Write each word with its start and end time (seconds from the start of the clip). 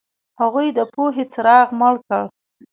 هغوی 0.39 0.67
د 0.77 0.79
پوهې 0.93 1.23
څراغ 1.33 1.67
مړ 1.79 1.95
کړ. 2.07 2.23